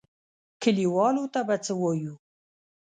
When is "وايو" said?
1.81-2.13